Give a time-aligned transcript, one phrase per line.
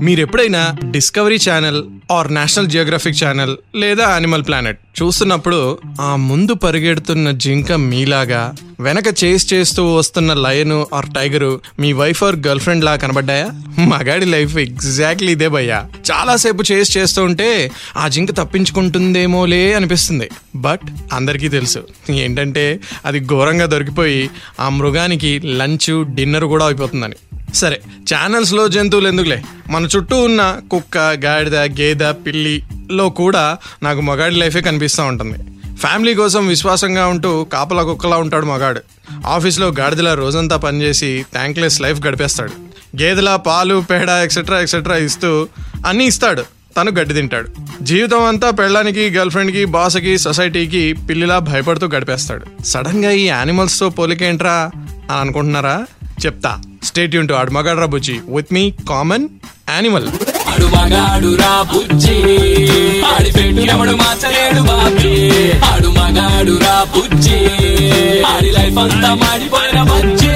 [0.00, 7.30] మీరు ఎప్పుడైనా Discovery channel or National Geographic channel లేదా యానిమల్ ప్లానెట్ చూస్తున్నప్పుడు ఆ ముందు పరిగెడుతున్న
[7.30, 12.96] జింక మీలాగా వెనక చేస్ చేస్తూ వస్తున్న లయను ఆర్ టైగరు మీ వైఫ్ ఆర్ గర్ల్ ఫ్రెండ్ లా
[12.96, 13.50] కనబడ్డాయా?
[13.84, 15.86] మగాడి లైఫ్ ఎగ్జాక్ట్లీ ఇదే భయ్యా.
[16.12, 20.30] చాలాసేపు చేస్ చేస్తూ ఉంటే ఆ జింక తప్పించుకుంటుందేమోలే అనిపిస్తుంది.
[20.56, 20.80] బట్
[21.12, 21.78] అందరికీ తెలుసు.
[22.10, 27.14] ఏంటంటే అది ఘోరంగా దొరికిపోయి ఆ మృగానికి లంచ్ డిన్నర్ కూడా అయిపోతుందని.
[27.54, 27.80] సరే
[28.14, 29.42] ఛానల్స్లో జంతువులు ఎందుకులే?
[29.70, 35.38] మన చుట్టూ ఉన్న కుక్క గాడిద గేదె పిల్లిలో కూడా నాకు మగాడి లైఫే కనిపిస్తూ ఉంటుంది.
[35.76, 38.80] ఫ్యామిలీ కోసం విశ్వాసంగా ఉంటూ కాపలా కుక్కలా ఉంటాడు మగాడు.
[39.26, 42.52] ఆఫీస్లో గాడిదలా రోజంతా పనిచేసి థ్యాంక్లెస్ లైఫ్ గడిపేస్తాడు.
[43.02, 45.48] గేదెల పాలు పేడ ఎక్సెట్రా ఎక్సెట్రా ఇస్తూ
[45.86, 46.44] అన్నీ ఇస్తాడు.
[46.76, 47.48] తను గడ్డి తింటాడు.
[47.82, 52.62] జీవితం అంతా పెళ్ళానికి గర్ల్ఫ్రెండ్కి బాస్కి సొసైటీకి పిల్లిలా భయపడుతూ గడిపేస్తాడు.
[52.64, 54.70] సడన్గా ఈ యానిమల్స్తో పోలికేంట్రా
[55.10, 55.86] అని అనుకుంటున్నారా?
[56.26, 56.62] చెప్తా.
[56.82, 58.20] స్టేట్ యూన్ టు ఆడు మగాడ్రా బుజ్జి.
[58.28, 59.28] విత్ మీ కామన్
[59.68, 60.08] యానిమల్
[60.48, 62.14] ఆడు మగాడు రా బుజ్జి.
[63.02, 65.30] ఆడి పెట్టు ఎవడు మార్చలేడు బాబీ.
[65.60, 67.36] ఆడు మగాడు రా బుజ్జి.
[68.22, 70.30] ఆడి లైఫ్ అంతా మాడిపోయిన బజ్జి.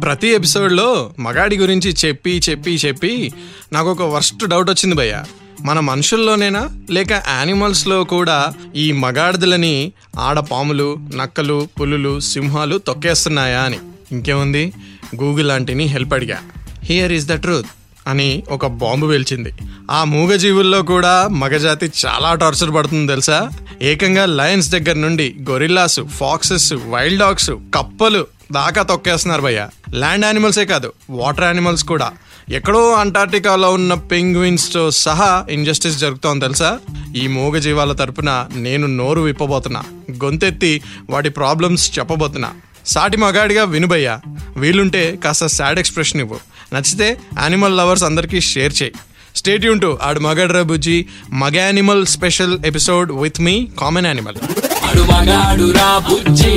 [0.00, 3.32] ప్రతి ఎపిసోడ్లో మగాడి గురించి చెప్పి చెప్పి చెప్పి
[3.72, 5.22] నాకు ఒక వర్స్ట్ డౌట్ వచ్చింది భయ్య.
[5.62, 6.70] మన మనుషుల్లోనేనా?
[6.90, 13.78] లేక యానిమల్స్లో కూడా ఈ మగాడిదలని ఆడపాములు నక్కలు పులులు సింహాలు తొక్కేస్తున్నాయా అని.
[14.12, 14.72] ఇంకేముంది?
[15.16, 16.38] గూగుల్ లాంటిని హెల్ప్ అడిగా.
[16.82, 17.66] హియర్ ఈస్ ద ట్రూత్
[18.06, 19.52] అని ఒక బాంబు పేల్చింది.
[19.90, 23.50] ఆ మూగజీవుల్లో కూడా మగజాతి చాలా టార్చర్ పడుతుంది తెలుసా?
[23.82, 29.68] ఏకంగా లయన్స్ దగ్గర నుండి గొరిల్లాస్ ఫాక్సెస్ వైల్డ్ డాగ్స్ కప్పలు దాకా తొక్కేస్తున్నారు భయ్య.
[29.94, 32.12] ల్యాండ్ యానిమల్సే కాదు వాటర్ యానిమల్స్ కూడా.
[32.48, 36.78] ఎక్కడో అంటార్టికాలో ఉన్న పెంగ్విన్స్తో సహా ఇంజస్టిస్ జరుగుతోంది తెలుసా?
[37.16, 39.82] ఈ మూగ జీవాల తరపున నేను నోరు విప్పబోతున్నా.
[40.24, 42.52] గొంతెత్తి వాటి ప్రాబ్లమ్స్ చెప్పబోతున్నా.
[42.86, 44.20] సాటి మగాడిగా వినుబయ్యా.
[44.56, 46.38] వీలుంటే కాస్త సాడ్ ఎక్స్ప్రెషన్ ఇవ్వు.
[46.74, 48.92] నచ్చితే యానిమల్ లవర్స్ అందరికీ షేర్ చేయి.
[49.36, 54.36] స్టేట్ యూన్ టు ఆడు మగాడ్రా బుజ్జి మగ animal special episode with me common animal.
[54.84, 56.50] ఆడు మగాడు రా బుజ్జి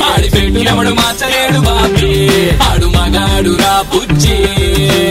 [0.00, 2.38] ఆడి పెట్టు ఎవడు మార్చలేడు బాబీ.
[2.50, 4.34] ఆడు మగాడు రా బుజ్జి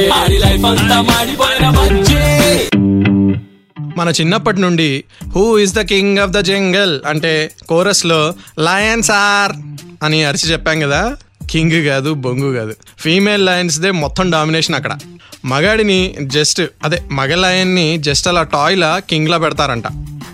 [0.10, 2.16] ఆడి లైఫ్ అంతా మాడిపోయిన బజ్జి.
[3.98, 5.04] మన చిన్నప్పటి నుండి
[5.36, 9.52] who is the king of the jungle అంటే కోరస్లో లయన్స్ ఆర్
[10.04, 11.18] అని అరిచి చెప్పాం కదా
[11.52, 12.76] కింగ్ కాదు బొంగు కాదు.
[13.00, 14.98] ఫీమేల్ లయన్స్దే మొత్తం డామినేషన్ అక్కడ.
[15.46, 19.84] మగాడిని జస్ట్ అదే మగ లయన్ని జస్ట్ అలా టాయ్లా కింగ్లా పెడతారంట.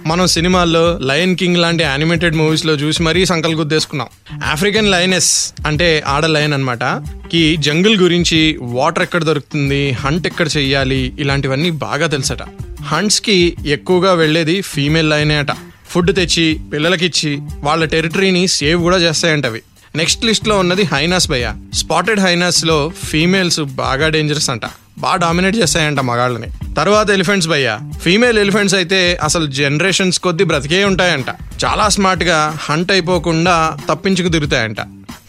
[0.05, 4.07] మనం సినిమాల్లో లయన్ కింగ్ లాంటి యానిమేటెడ్ మూవీస్లో చూసి మరీ సంకల్ గుద్దేసుకున్నాం.
[4.45, 6.83] ఆఫ్రికన్ లయనెస్ అంటే ఆడ లయన్ అనమాట
[7.31, 12.41] కి జంగిల్ గురించి వాటర్ ఎక్కడ దొరుకుతుంది హంట్ ఎక్కడ చెయ్యాలి ఇలాంటివన్నీ బాగా తెలుసట.
[12.83, 15.47] హంట్స్కి ఎక్కువగా వెళ్ళేది ఫీమేల్ లైనే అట.
[15.91, 19.61] ఫుడ్ తెచ్చి పిల్లలకిచ్చి వాళ్ళ టెరిటరీని సేవ్ కూడా చేస్తాయంటవి.
[19.95, 21.53] నెక్స్ట్ లిస్ట్లో ఉన్నది హైనాస్ భయ్య.
[21.73, 24.61] స్పాటెడ్ హైనాస్లో ఫీమేల్స్ బాగా డేంజరస్ అంట.
[24.99, 26.75] బాగా డామినేట్ చేస్తాయంట మగాళ్ళని.
[26.75, 27.77] తర్వాత ఎలిఫెంట్స్ భయ్య.
[28.01, 31.25] ఫీమేల్ ఎలిఫెంట్స్ అయితే అసలు జనరేషన్స్ కొద్ది బ్రతికే ఉంటాయంట.
[31.65, 34.77] చాలా స్మార్ట్గా హంట్ అయిపోకుండా తప్పించుకు తిరుగుతాయంట.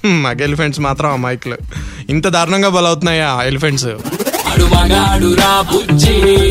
[0.07, 1.57] మగ ఎలిఫెంట్స్ మాత్రం అమాయకులు
[2.11, 3.87] ఇంత దారుణంగా బలవుతున్నాయా ఎలిఫెంట్స్?
[3.87, 6.42] ఆడు బుజ్జి.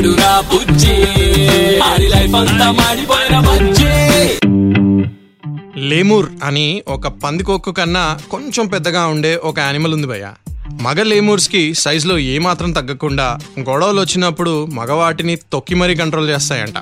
[0.00, 0.92] మగాడు రా బుజ్జి.
[1.78, 3.88] ఆడి లైఫ్ అంతా మాడిపోయిన బుజ్జి.
[5.88, 10.30] లేమూర్ అని ఒక పందికొక్కు కన్నా కొంచెం పెద్దగా ఉండే ఒక యానిమల్ ఉంది భయ్య.
[10.82, 16.78] మగ లేమూర్స్కి సైజులో ఏమాత్రం తగ్గకుండా గొడవలు వచ్చినప్పుడు మగవాటిని తొక్కి మరీ కంట్రోల్ చేస్తాయంట.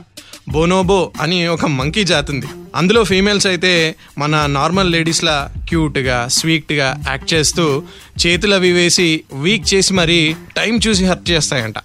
[0.48, 3.72] బోనోబో అని ఒక మంకీ జాతి ఉంది అందులో ఫీమేల్స్ అయితే
[4.18, 5.36] మన నార్మల్ లేడీస్లా
[5.68, 7.82] క్యూట్గా స్వీట్గా యాక్ట్ చేస్తూ
[8.26, 10.20] చేతులు అవి వేసి వీక్ చేసి మరీ
[10.56, 11.78] టైం చూసి హర్ట్ చేస్తాయంట.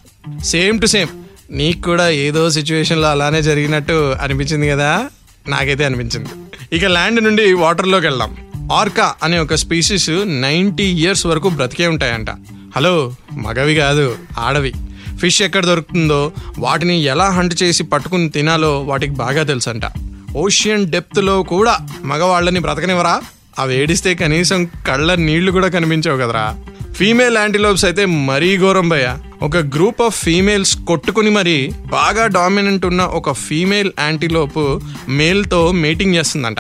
[0.44, 1.12] Same to same.
[1.54, 5.06] నీకు కూడా ఏదో సిచ్యువేషన్లో అలానే జరిగినట్టు అనిపించింది కదా?
[5.48, 6.30] నాకైతే అనిపించింది.
[6.74, 8.38] ఇక ల్యాండ్ నుండి వాటర్లోకి వెళ్దాం.
[8.74, 12.30] ఆర్కా అనే ఒక స్పీసీస్ నైంటీ ఇయర్స్ వరకు బ్రతికే ఉంటాయంట.
[12.76, 14.74] హలో మగవి కాదు ఆడవి.
[15.18, 19.82] ఫిష్ ఎక్కడ దొరుకుతుందో వాటిని ఎలా హంట్ చేసి పట్టుకుని తినాలో వాటికి బాగా తెలుసంట.
[20.36, 23.22] ఓషియన్ డెప్త్లో కూడా మగవాళ్ళని బ్రతకనివరా
[23.60, 26.56] అవి ఏడిస్తే కనీసం కళ్ళ నీళ్ళు కూడా కనిపించవు కదరా.
[26.96, 29.18] ఫీమేల్ యాంటీలోప్స్ అయితే మరీ ఘోరం భయ్య.
[29.42, 34.80] ఒక గ్రూప్ ఆఫ్ ఫీమేల్స్ కొట్టుకుని మరి బాగా డామినెంట్ ఉన్న ఒక ఫీమేల్ యాంటీలోప్
[35.10, 36.58] మేల్తో మీటింగ్ చేస్తుందంట.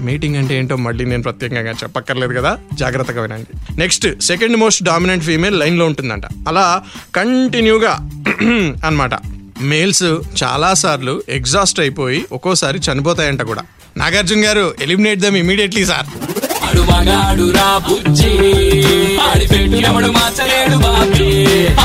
[0.00, 2.58] మీటింగ్ అంటే ఏంటో మళ్ళీ నేను ప్రత్యేకంగా చెప్పక్కర్లేదు కదా.
[2.74, 3.78] జాగ్రత్తగా వినండి.
[3.78, 6.22] Next second most dominant female లైన్లో ఉంటుందంట.
[6.48, 6.82] అలా
[7.16, 7.92] కంటిన్యూగా
[8.86, 9.10] అన్నమాట.
[9.60, 10.02] మేల్స్
[10.42, 13.62] చాలా సార్లు ఎగ్జాస్ట్ అయిపోయి ఒక్కోసారి చనిపోతాయంట కూడా.
[14.00, 16.06] నాగార్జున గారు ఎలిమినేట్ దమ్ ఇమీడియట్లీ సార్
[16.68, 18.32] ఆడు మగాడు రా బుజ్జి.
[19.22, 21.28] ఆడి పెట్టినప్పుడు మార్చలేడు బాబీ.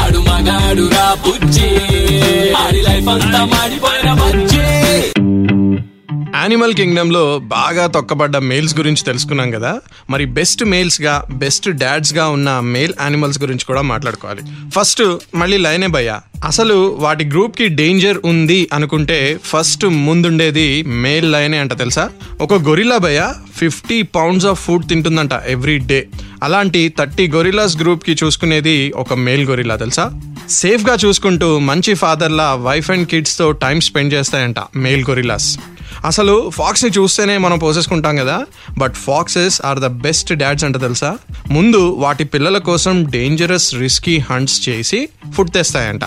[0.01, 1.69] ఆడు మగాడు రా బుజ్జి.
[2.55, 4.09] ఆడి లైఫ్ అంతా మాడిపోయిన
[6.45, 9.79] యానిమల్ కింగ్డమ్లో బాగా తొక్కబడ్డ మేల్స్ గురించి తెలుసుకున్నాం కదా.
[10.09, 14.41] మరి బెస్ట్ మేల్స్గా బెస్ట్ డాడ్స్గా ఉన్న మేల్ యానిమల్స్ గురించి కూడా మాట్లాడుకోవాలి.
[14.69, 15.03] ఫస్ట్
[15.35, 16.19] మళ్ళీ లైనే భయ్య.
[16.45, 22.09] అసలు వాటి గ్రూప్కి డేంజర్ ఉంది అనుకుంటే ఫస్ట్ ముందుండేది మేల్ లైనే అంట తెలుసా?
[22.41, 26.07] ఒక గొరిలా భయ్య ఫిఫ్టీ పౌండ్స్ ఆఫ్ ఫుడ్ తింటుందంట ఎవ్రీ డే
[26.43, 30.34] అలాంటి థర్టీ గొరిల్లాస్ గ్రూప్కి చూసుకునేది ఒక మేల్ గొరిలా తెలుసా?
[30.49, 35.59] సేఫ్గా చూసుకుంటూ మంచి ఫాదర్లా వైఫ్ అండ్ కిడ్స్తో టైం స్పెండ్ చేస్తాయంట మేల్ గొరిలాస్
[36.05, 38.45] అసలు ఫాక్స్ని చూస్తేనే మనం పోసేసుకుంటాం కదా
[38.77, 41.17] but foxes are the best dads అంట తెలుసా?
[41.51, 46.01] ముందు వాటి పిల్లల కోసం డేంజరస్ రిస్కీ హంట్స్ చేసి ఫుడ్ తెస్తాయంట.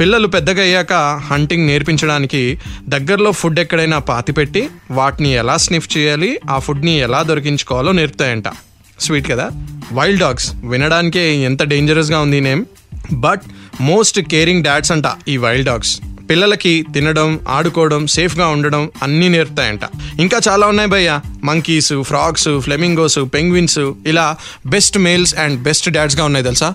[0.00, 0.92] పిల్లలు పెద్దగా అయ్యాక
[1.30, 2.58] హంటింగ్ నేర్పించడానికి
[2.88, 8.44] దగ్గరలో ఫుడ్ ఎక్కడైనా పాతిపెట్టి వాటిని ఎలా స్నిఫ్ చేయాలి ఆ ఫుడ్ని ఎలా దొరికించుకోవాలో నేర్పుతాయంట.
[9.00, 9.50] స్వీట్ కదా?
[9.92, 12.64] వైల్డ్ డాగ్స్ వినడానికే ఎంత డేంజరస్గా ఉంది name.
[13.12, 13.42] But
[13.80, 16.00] most caring dads అంట ఈ వైల్డ్ డాగ్స్.
[16.30, 19.80] పిల్లలకి తినడం ఆడుకోవడం సేఫ్గా ఉండడం అన్నీ నేర్పుతాయంట.
[20.20, 21.20] ఇంకా చాలా ఉన్నాయి భయ్య.
[21.44, 24.36] మంకీస్ ఫ్రాగ్స్ ఫ్లెమింగోస్ పెంగ్విన్స్ ఇలా
[24.66, 26.74] బెస్ట్ మేల్స్ అండ్ బెస్ట్ డాడ్స్గా ఉన్నాయి తెలుసా?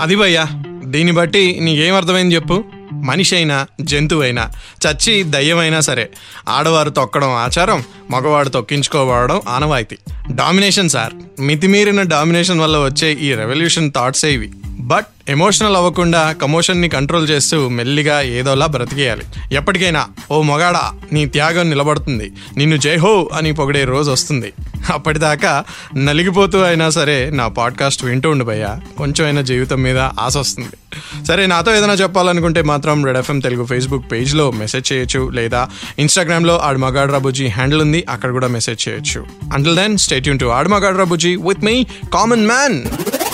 [0.00, 0.48] అది భయ్యా
[0.84, 2.64] దీన్ని బట్టి నీకేం అర్థమైంది చెప్పు?
[3.02, 4.50] మనిషి అయినా జంతువైనా
[4.86, 6.10] చచ్చి దయ్యమైనా సరే
[6.48, 9.98] ఆడవారు తొక్కడం ఆచారం మగవాడు తొక్కించుకోవడం ఆనవాయితీ.
[10.30, 14.52] డామినేషన్ సార్ మితిమీరిన డామినేషన్ వల్ల వచ్చే ఈ రెవల్యూషన్ థాట్సే ఇవి.
[14.80, 19.22] బట్ ఎమోషనల్ అవ్వకుండా కమోషన్ని కంట్రోల్ చేస్తూ మెల్లిగా ఏదోలా బ్రతికేయాలి.
[19.52, 22.32] ఎప్పటికైనా ఓ మొగాడా నీ త్యాగం నిలబడుతుంది.
[22.56, 24.52] నిన్ను జై హో అని పొగిడే రోజు వస్తుంది.
[24.92, 25.64] అప్పటిదాకా
[25.96, 28.80] నలిగిపోతూ అయినా సరే నా పాడ్కాస్ట్ వింటూ ఉండు భయ్యా.
[28.98, 30.98] కొంచెం అయినా జీవితం మీద ఆశ వస్తుంది.
[31.24, 35.30] సరే నాతో ఏదైనా చెప్పాలనుకుంటే మాత్రం రెడ్ ఎఫ్ఎం తెలుగు ఫేస్బుక్ పేజ్లో మెసేజ్ చేయొచ్చు.
[35.34, 38.06] లేదా ఇన్స్టాగ్రామ్లో ఆడమగాడ్ రాబుజీ హ్యాండిల్ ఉంది.
[38.10, 39.26] అక్కడ కూడా మెసేజ్ చేయొచ్చు.
[39.52, 42.84] అంటిల్ దెన్ స్టేట్ యూన్ టు ఆడమగాడ్ రాబుజీ విత్ మీ కామన్ మ్యాన్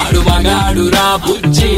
[0.01, 1.78] ఆడు మగాడు రా బుజ్జి